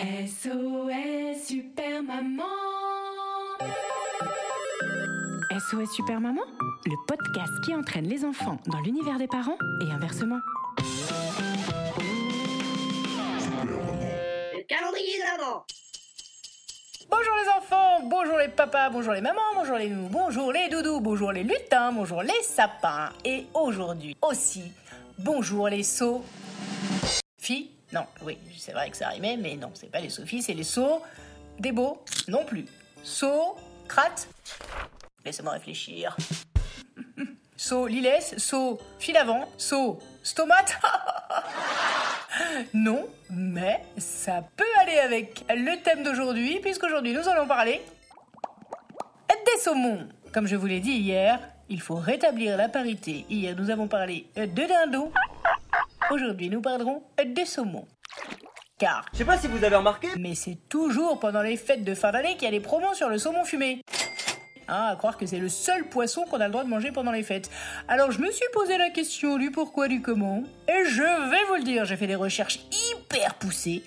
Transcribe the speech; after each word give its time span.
SOS 0.00 1.46
Super 1.46 2.02
Maman 2.02 2.44
SOS 5.50 5.92
Super 5.94 6.20
Maman, 6.20 6.42
le 6.86 7.06
podcast 7.06 7.52
qui 7.64 7.74
entraîne 7.74 8.08
les 8.08 8.24
enfants 8.24 8.58
dans 8.66 8.80
l'univers 8.80 9.18
des 9.18 9.28
parents 9.28 9.58
et 9.80 9.92
inversement. 9.92 10.40
Le 14.54 14.62
calendrier 14.66 15.18
de 15.18 15.38
l'avant 15.38 15.64
Bonjour 17.10 17.34
les 17.42 17.50
enfants, 17.50 18.00
bonjour 18.08 18.38
les 18.38 18.48
papas, 18.48 18.90
bonjour 18.90 19.12
les 19.12 19.20
mamans, 19.20 19.40
bonjour 19.54 19.76
les 19.76 19.88
nounous, 19.88 20.08
bonjour 20.08 20.52
les 20.52 20.68
doudous, 20.68 21.00
bonjour 21.00 21.30
les 21.32 21.44
lutins, 21.44 21.92
bonjour 21.92 22.22
les 22.22 22.42
sapins. 22.42 23.10
Et 23.24 23.44
aujourd'hui 23.54 24.16
aussi, 24.22 24.72
bonjour 25.18 25.68
les 25.68 25.82
sauts. 25.82 26.24
Filles 27.38 27.70
Non, 27.92 28.06
oui, 28.22 28.38
c'est 28.56 28.72
vrai 28.72 28.90
que 28.90 28.96
ça 28.96 29.08
rimait, 29.08 29.36
mais 29.36 29.56
non, 29.56 29.70
c'est 29.74 29.90
pas 29.90 30.00
les 30.00 30.08
Sophies, 30.08 30.42
c'est 30.42 30.54
les 30.54 30.64
sauts. 30.64 31.02
Des 31.58 31.72
beaux 31.72 32.02
Non 32.28 32.44
plus. 32.44 32.66
Sauts, 33.02 33.56
crate 33.88 34.28
Laissez-moi 35.24 35.52
réfléchir. 35.52 36.16
Saut 37.56 37.86
lilès, 37.86 38.36
saut 38.38 38.80
fil 38.98 39.16
avant, 39.16 39.48
saut 39.56 40.00
stomate. 40.24 40.76
non, 42.74 43.06
mais 43.30 43.84
ça 43.98 44.42
peut 44.56 44.64
aller 44.80 44.98
avec 44.98 45.44
le 45.48 45.80
thème 45.80 46.02
d'aujourd'hui, 46.02 46.58
puisqu'aujourd'hui 46.58 47.12
nous 47.12 47.28
allons 47.28 47.46
parler 47.46 47.80
des 49.44 49.60
saumons. 49.60 50.08
Comme 50.32 50.46
je 50.46 50.56
vous 50.56 50.66
l'ai 50.66 50.80
dit 50.80 50.92
hier, 50.92 51.40
il 51.68 51.80
faut 51.80 51.96
rétablir 51.96 52.56
la 52.56 52.68
parité. 52.68 53.24
Hier 53.28 53.54
nous 53.56 53.70
avons 53.70 53.88
parlé 53.88 54.26
de 54.36 54.46
dindons. 54.46 55.12
Aujourd'hui 56.10 56.50
nous 56.50 56.60
parlerons 56.60 57.02
des 57.24 57.44
saumons. 57.44 57.86
Car, 58.78 59.04
Je 59.12 59.18
sais 59.18 59.24
pas 59.24 59.38
si 59.38 59.46
vous 59.46 59.62
avez 59.62 59.76
remarqué, 59.76 60.08
mais 60.18 60.34
c'est 60.34 60.58
toujours 60.68 61.20
pendant 61.20 61.42
les 61.42 61.56
fêtes 61.56 61.84
de 61.84 61.94
fin 61.94 62.10
d'année 62.10 62.34
qu'il 62.34 62.44
y 62.44 62.48
a 62.48 62.50
des 62.50 62.60
promos 62.60 62.94
sur 62.94 63.08
le 63.08 63.18
saumon 63.18 63.44
fumé. 63.44 63.80
Ah, 64.68 64.90
à 64.90 64.96
croire 64.96 65.16
que 65.18 65.26
c'est 65.26 65.38
le 65.38 65.48
seul 65.48 65.88
poisson 65.88 66.24
qu'on 66.24 66.40
a 66.40 66.46
le 66.46 66.52
droit 66.52 66.64
de 66.64 66.68
manger 66.68 66.92
pendant 66.92 67.12
les 67.12 67.22
fêtes. 67.22 67.50
Alors 67.88 68.10
je 68.10 68.20
me 68.20 68.30
suis 68.30 68.46
posé 68.52 68.78
la 68.78 68.90
question 68.90 69.36
du 69.36 69.50
pourquoi, 69.50 69.88
du 69.88 70.02
comment, 70.02 70.42
et 70.68 70.84
je 70.86 71.30
vais 71.30 71.44
vous 71.48 71.56
le 71.56 71.62
dire, 71.62 71.84
j'ai 71.84 71.96
fait 71.96 72.06
des 72.06 72.14
recherches 72.14 72.60
hyper 72.90 73.34
poussées, 73.34 73.82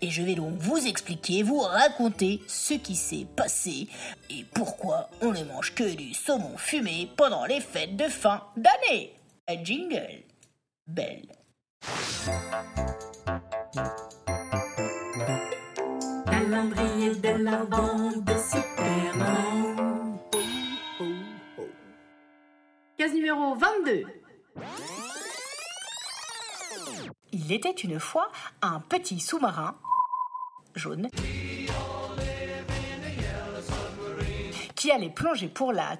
et 0.00 0.10
je 0.10 0.22
vais 0.22 0.34
donc 0.34 0.54
vous 0.58 0.86
expliquer, 0.86 1.42
vous 1.42 1.60
raconter 1.60 2.40
ce 2.46 2.74
qui 2.74 2.96
s'est 2.96 3.26
passé, 3.36 3.88
et 4.30 4.44
pourquoi 4.54 5.10
on 5.20 5.32
ne 5.32 5.44
mange 5.44 5.74
que 5.74 5.94
du 5.94 6.14
saumon 6.14 6.56
fumé 6.56 7.08
pendant 7.16 7.44
les 7.44 7.60
fêtes 7.60 7.96
de 7.96 8.08
fin 8.08 8.42
d'année. 8.56 9.12
Un 9.48 9.62
jingle. 9.64 10.24
Belle. 10.86 11.39
Calendrier 16.26 17.14
de 17.14 17.28
de 18.20 18.32
Super 18.38 19.16
Maman. 19.16 20.18
Case 22.98 23.14
numéro 23.14 23.54
22. 23.54 24.04
Il 27.32 27.52
était 27.52 27.70
une 27.70 27.98
fois 27.98 28.30
un 28.60 28.80
petit 28.80 29.18
sous-marin 29.18 29.78
jaune 30.74 31.08
qui 34.74 34.90
allait 34.90 35.10
plonger 35.10 35.48
pour 35.48 35.72
la 35.72 35.96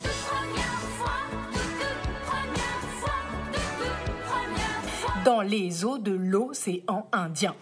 dans 5.24 5.40
les 5.40 5.84
eaux 5.84 5.98
de 5.98 6.12
l'océan 6.12 7.06
Indien. 7.12 7.54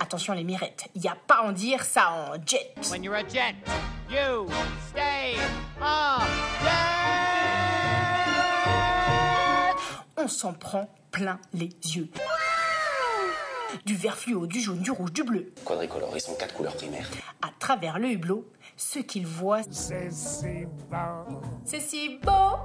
Attention 0.00 0.34
les 0.34 0.44
mirettes, 0.44 0.88
il 0.94 1.00
n'y 1.00 1.08
a 1.08 1.16
pas 1.26 1.36
à 1.36 1.42
en 1.48 1.52
dire 1.52 1.84
ça 1.84 2.12
en 2.12 2.34
jet. 2.46 2.74
When 2.90 3.02
you're 3.02 3.14
a 3.16 3.26
jet, 3.26 3.54
you 4.10 4.46
stay 4.90 5.34
jet. 5.34 5.42
On 10.16 10.28
s'en 10.28 10.52
prend 10.52 10.88
plein 11.10 11.38
les 11.52 11.70
yeux. 11.94 12.08
Du 13.84 13.94
vert 13.94 14.16
fluo, 14.16 14.46
du 14.46 14.60
jaune, 14.60 14.78
du 14.78 14.90
rouge, 14.90 15.12
du 15.12 15.22
bleu. 15.24 15.52
Quadricolore, 15.64 16.12
ils 16.14 16.20
sont 16.20 16.34
quatre 16.34 16.54
couleurs 16.54 16.74
primaires. 16.76 17.08
À 17.42 17.48
travers 17.58 17.98
le 17.98 18.10
hublot, 18.12 18.46
ce 18.76 19.00
qu'ils 19.00 19.26
voient, 19.26 19.62
C'est 19.70 20.10
si 20.10 20.64
bon. 20.90 21.40
c'est 21.64 21.80
si 21.80 22.18
beau, 22.22 22.58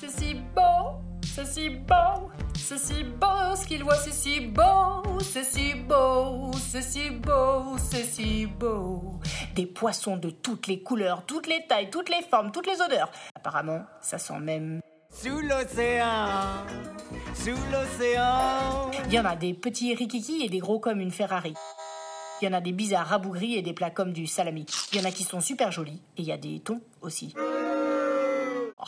c'est 0.00 0.10
si 0.10 0.34
beau, 0.34 1.00
c'est 1.38 1.60
si 1.60 1.70
beau, 1.70 2.30
c'est 2.54 2.78
si 2.78 3.04
beau, 3.04 3.54
ce 3.54 3.64
qu'ils 3.64 3.84
voient, 3.84 3.94
c'est 3.94 4.12
si 4.12 4.40
beau, 4.40 5.20
c'est 5.20 5.44
si 5.44 5.74
beau, 5.74 6.50
c'est 6.58 6.82
si 6.82 7.10
beau, 7.10 7.78
c'est 7.78 8.02
si 8.02 8.46
beau. 8.46 9.20
Des 9.54 9.66
poissons 9.66 10.16
de 10.16 10.30
toutes 10.30 10.66
les 10.66 10.82
couleurs, 10.82 11.24
toutes 11.26 11.46
les 11.46 11.64
tailles, 11.68 11.90
toutes 11.90 12.08
les 12.08 12.22
formes, 12.28 12.50
toutes 12.50 12.66
les 12.66 12.80
odeurs. 12.80 13.12
Apparemment, 13.36 13.84
ça 14.00 14.18
sent 14.18 14.40
même. 14.40 14.80
Sous 15.12 15.38
l'océan, 15.38 16.66
sous 17.34 17.50
l'océan. 17.70 18.90
Il 19.06 19.12
y 19.12 19.20
en 19.20 19.24
a 19.24 19.36
des 19.36 19.54
petits 19.54 19.94
rikiki 19.94 20.44
et 20.44 20.48
des 20.48 20.58
gros 20.58 20.80
comme 20.80 21.00
une 21.00 21.12
Ferrari. 21.12 21.54
Il 22.42 22.46
y 22.46 22.48
en 22.48 22.52
a 22.52 22.60
des 22.60 22.72
bizarres 22.72 23.06
rabougris 23.06 23.54
et 23.54 23.62
des 23.62 23.74
plats 23.74 23.90
comme 23.90 24.12
du 24.12 24.26
salami. 24.26 24.66
Il 24.92 24.98
y 24.98 25.00
en 25.00 25.08
a 25.08 25.12
qui 25.12 25.22
sont 25.22 25.40
super 25.40 25.70
jolis 25.70 26.02
et 26.16 26.22
il 26.22 26.26
y 26.26 26.32
a 26.32 26.36
des 26.36 26.58
thons 26.58 26.80
aussi. 27.00 27.32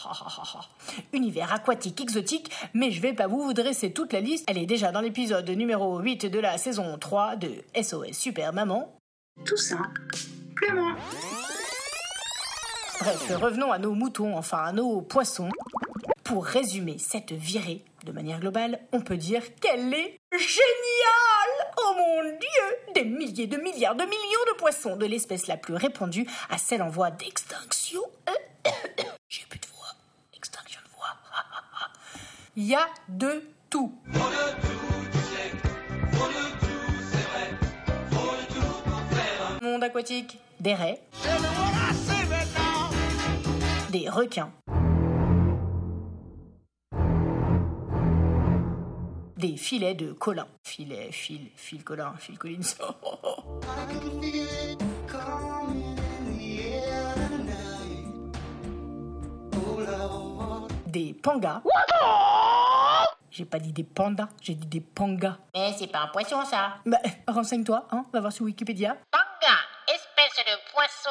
Univers 1.12 1.53
aquatique 1.53 2.00
exotique, 2.00 2.50
mais 2.75 2.91
je 2.91 3.00
vais 3.00 3.12
pas 3.12 3.27
vous 3.27 3.53
dresser 3.53 3.93
toute 3.93 4.12
la 4.12 4.21
liste. 4.21 4.44
Elle 4.49 4.59
est 4.59 4.66
déjà 4.66 4.93
dans 4.93 5.00
l'épisode 5.00 5.49
numéro 5.50 5.99
8 5.99 6.27
de 6.27 6.38
la 6.38 6.59
saison 6.59 6.97
3 6.99 7.37
de 7.37 7.50
SOS 7.81 8.12
Super 8.12 8.53
Maman. 8.53 8.94
Tout 9.44 9.56
simplement. 9.56 10.94
Bref, 13.00 13.33
revenons 13.37 13.72
à 13.72 13.78
nos 13.78 13.94
moutons, 13.94 14.37
enfin 14.37 14.65
à 14.65 14.72
nos 14.72 15.00
poissons. 15.00 15.49
Pour 16.25 16.44
résumer 16.44 16.97
cette 16.99 17.33
virée, 17.33 17.83
de 18.05 18.12
manière 18.12 18.41
globale, 18.41 18.81
on 18.93 19.00
peut 19.00 19.16
dire 19.16 19.43
qu'elle 19.56 19.93
est 19.93 20.19
géniale 20.33 21.72
Oh 21.83 21.94
mon 21.97 22.22
dieu 22.22 22.94
Des 22.94 23.05
milliers 23.05 23.47
de 23.47 23.56
milliards 23.56 23.97
de 23.97 24.05
millions 24.05 24.53
de 24.53 24.56
poissons 24.59 24.97
de 24.97 25.06
l'espèce 25.06 25.47
la 25.47 25.56
plus 25.56 25.75
répandue 25.75 26.27
à 26.50 26.59
celle 26.59 26.83
en 26.83 26.89
voie 26.89 27.10
d'extinction. 27.10 28.00
J'ai 29.28 29.44
plus 29.49 29.59
de 29.59 29.66
voix. 29.66 29.89
Extinction 30.34 30.81
de 30.84 30.91
voix. 30.97 31.16
Il 32.62 32.66
y 32.66 32.75
a 32.75 32.87
de 33.09 33.43
tout. 33.71 33.91
Monde 39.62 39.82
aquatique, 39.82 40.38
des 40.60 40.75
raies, 40.75 41.00
des 43.88 44.10
requins, 44.10 44.53
des 49.38 49.56
filets 49.56 49.94
de 49.94 50.12
colin. 50.12 50.47
Filet, 50.62 51.12
fil, 51.12 51.48
fil 51.56 51.82
colin, 51.82 52.12
fil 52.19 52.37
collins. 52.38 52.77
des 60.91 61.15
pangas. 61.15 61.63
J'ai 63.30 63.44
pas 63.44 63.60
dit 63.60 63.72
des 63.72 63.84
pandas, 63.84 64.28
j'ai 64.42 64.54
dit 64.54 64.66
des 64.66 64.80
pangas. 64.80 65.36
Mais 65.54 65.72
c'est 65.78 65.86
pas 65.86 66.00
un 66.00 66.09
poisson 66.09 66.44
ça 66.44 66.78
Bah, 66.84 66.98
renseigne-toi, 67.28 67.86
hein, 67.92 68.04
va 68.12 68.21
voir 68.21 68.32
sur 68.32 68.44
Wikipédia. 68.44 68.97
Panga, 69.12 69.56
espèce 69.86 70.44
de 70.44 70.72
poisson. 70.72 71.10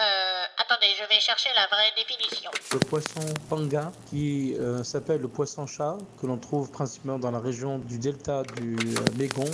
Euh, 0.00 0.44
attendez, 0.58 0.88
je 0.98 1.08
vais 1.08 1.20
chercher 1.20 1.50
la 1.54 1.68
vraie 1.68 1.92
définition. 1.96 2.50
Le 2.72 2.78
poisson 2.80 3.20
panga, 3.48 3.92
qui 4.10 4.56
euh, 4.58 4.82
s'appelle 4.82 5.20
le 5.20 5.28
poisson-chat, 5.28 5.98
que 6.20 6.26
l'on 6.26 6.38
trouve 6.38 6.70
principalement 6.72 7.20
dans 7.20 7.30
la 7.30 7.38
région 7.38 7.78
du 7.78 7.98
delta 7.98 8.42
du 8.42 8.74
euh, 8.74 9.04
Mégon. 9.16 9.44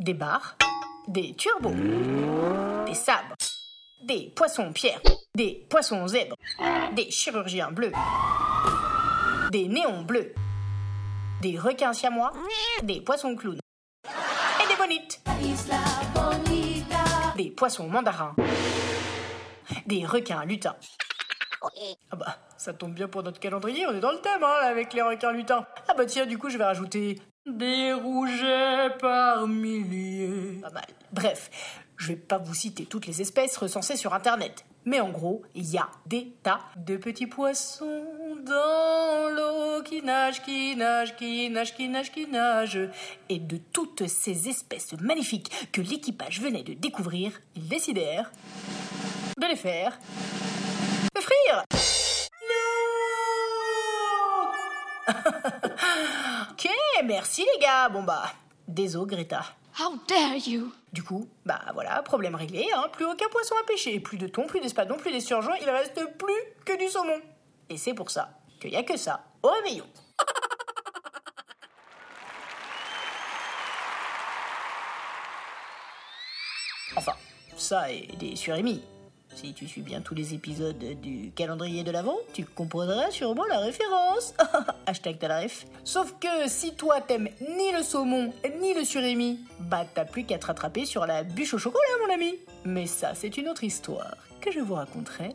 Des 0.00 0.14
bars, 0.14 0.56
des 1.08 1.34
turbos, 1.34 1.74
des 2.86 2.94
sabres, 2.94 3.36
des 4.04 4.32
poissons 4.34 4.72
pierres, 4.72 5.02
des 5.34 5.66
poissons 5.68 6.08
zèbres, 6.08 6.36
des 6.92 7.10
chirurgiens 7.10 7.72
bleus, 7.72 7.92
des 9.50 9.68
néons 9.68 10.02
bleus, 10.02 10.32
des 11.40 11.58
requins 11.58 11.92
siamois, 11.92 12.32
des 12.82 13.00
poissons 13.00 13.34
clowns. 13.36 13.60
bonites. 14.78 15.22
Des 17.36 17.50
poissons 17.50 17.88
mandarins. 17.88 18.34
Des 19.86 20.04
requins 20.04 20.44
lutins. 20.44 20.76
Ah 22.10 22.16
bah, 22.16 22.36
ça 22.56 22.72
tombe 22.72 22.94
bien 22.94 23.08
pour 23.08 23.22
notre 23.22 23.40
calendrier, 23.40 23.86
on 23.86 23.92
est 23.92 24.00
dans 24.00 24.12
le 24.12 24.20
thème, 24.20 24.42
hein, 24.42 24.56
avec 24.62 24.92
les 24.92 25.02
requins 25.02 25.32
lutins. 25.32 25.66
Ah 25.88 25.94
bah 25.94 26.06
tiens, 26.06 26.26
du 26.26 26.38
coup, 26.38 26.48
je 26.48 26.58
vais 26.58 26.64
rajouter 26.64 27.20
des 27.46 27.92
rougets 27.92 28.90
par 29.00 29.46
milliers. 29.46 30.60
Pas 30.62 30.70
mal. 30.70 30.86
Bref, 31.12 31.50
je 31.96 32.08
vais 32.08 32.16
pas 32.16 32.38
vous 32.38 32.54
citer 32.54 32.86
toutes 32.86 33.06
les 33.06 33.20
espèces 33.20 33.56
recensées 33.56 33.96
sur 33.96 34.14
Internet. 34.14 34.64
Mais 34.84 35.00
en 35.00 35.10
gros, 35.10 35.42
il 35.54 35.64
y 35.64 35.78
a 35.78 35.88
des 36.06 36.36
tas 36.42 36.60
de 36.76 36.96
petits 36.96 37.26
poissons 37.26 38.05
dans 38.46 39.28
l'eau 39.28 39.82
qui 39.82 40.02
nagent, 40.02 40.42
qui 40.42 40.76
nagent, 40.76 41.16
qui 41.16 41.50
nagent, 41.50 41.74
qui 41.74 41.88
nagent, 41.88 42.12
qui 42.12 42.26
nagent. 42.26 42.88
Et 43.28 43.38
de 43.38 43.58
toutes 43.72 44.06
ces 44.06 44.48
espèces 44.48 44.92
magnifiques 45.00 45.68
que 45.72 45.80
l'équipage 45.80 46.40
venait 46.40 46.62
de 46.62 46.74
découvrir, 46.74 47.32
ils 47.54 47.68
décidèrent 47.68 48.30
de 49.38 49.46
les 49.46 49.56
faire 49.56 49.98
frire. 51.20 51.64
Non 52.48 52.84
Ok, 56.52 56.68
merci 57.04 57.44
les 57.54 57.60
gars. 57.60 57.88
Bon 57.88 58.02
bah, 58.02 58.32
désolé 58.68 59.16
Greta. 59.16 59.42
How 59.78 59.94
dare 60.08 60.36
you? 60.46 60.72
Du 60.92 61.02
coup, 61.02 61.28
bah 61.44 61.60
voilà, 61.74 62.02
problème 62.02 62.34
réglé, 62.34 62.66
hein. 62.74 62.86
plus 62.92 63.04
aucun 63.04 63.28
poisson 63.28 63.54
à 63.60 63.66
pêcher, 63.66 64.00
plus 64.00 64.16
de 64.16 64.26
thon, 64.26 64.46
plus 64.46 64.60
d'espadon, 64.60 64.96
plus 64.96 65.12
d'esturgeon, 65.12 65.52
il 65.60 65.68
reste 65.68 66.00
plus 66.16 66.32
que 66.64 66.78
du 66.78 66.88
saumon. 66.88 67.20
Et 67.68 67.76
c'est 67.76 67.92
pour 67.92 68.10
ça 68.10 68.35
qu'il 68.60 68.70
n'y 68.70 68.76
a 68.76 68.82
que 68.82 68.96
ça 68.96 69.24
au 69.42 69.48
réveillon. 69.48 69.86
Enfin, 76.98 77.12
ça 77.58 77.92
et 77.92 78.06
des 78.18 78.36
surémis. 78.36 78.82
Si 79.34 79.52
tu 79.52 79.68
suis 79.68 79.82
bien 79.82 80.00
tous 80.00 80.14
les 80.14 80.32
épisodes 80.32 80.82
du 81.02 81.30
calendrier 81.32 81.84
de 81.84 81.90
l'Avent, 81.90 82.16
tu 82.32 82.46
comprendras 82.46 83.10
sûrement 83.10 83.44
la 83.44 83.58
référence. 83.58 84.32
Hashtag 84.86 85.22
ref. 85.22 85.66
Sauf 85.84 86.14
que 86.18 86.48
si 86.48 86.74
toi 86.74 87.02
t'aimes 87.02 87.28
ni 87.40 87.70
le 87.72 87.82
saumon 87.82 88.32
ni 88.62 88.72
le 88.72 88.82
surémi, 88.82 89.40
bah 89.60 89.84
t'as 89.94 90.06
plus 90.06 90.24
qu'à 90.24 90.38
te 90.38 90.46
rattraper 90.46 90.86
sur 90.86 91.04
la 91.04 91.22
bûche 91.22 91.52
au 91.52 91.58
chocolat, 91.58 91.84
mon 92.06 92.14
ami. 92.14 92.36
Mais 92.64 92.86
ça, 92.86 93.14
c'est 93.14 93.36
une 93.36 93.50
autre 93.50 93.64
histoire 93.64 94.16
que 94.40 94.50
je 94.50 94.60
vous 94.60 94.74
raconterai 94.74 95.34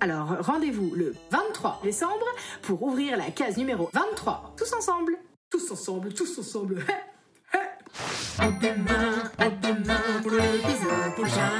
Alors 0.00 0.34
rendez-vous 0.40 0.94
le 0.94 1.14
23 1.30 1.80
décembre 1.82 2.24
pour 2.62 2.82
ouvrir 2.82 3.18
la 3.18 3.30
case 3.30 3.58
numéro 3.58 3.90
23. 3.92 4.54
Tous 4.56 4.72
ensemble. 4.72 5.18
Tous 5.50 5.70
ensemble, 5.70 6.14
tous 6.14 6.38
ensemble. 6.38 6.82
à 8.38 8.46
demain, 8.50 9.24
à 9.36 9.50
demain 9.50 10.00
pour 10.22 10.32
l'épisode 10.32 11.14
prochain. 11.16 11.50
Oh, 11.52 11.59